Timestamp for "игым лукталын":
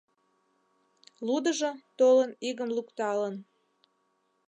2.47-3.35